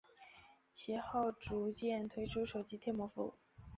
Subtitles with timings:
[0.73, 3.35] 其后逐渐推出手机贴膜服务。